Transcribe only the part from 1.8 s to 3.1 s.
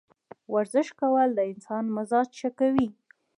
مزاج ښه کوي.